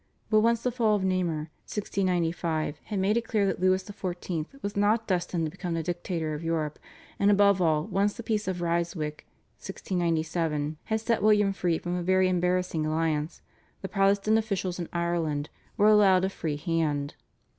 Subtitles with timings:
[0.31, 4.47] But once the fall of Namur (1695) had made it clear that Louis XIV.
[4.63, 6.79] was not destined to become the dictator of Europe,
[7.19, 9.27] and above all once the Peace of Ryswick
[9.59, 13.43] (1697) had set William free from a very embarrassing alliance,
[13.83, 17.13] the Protestant officials in Ireland were allowed a free hand.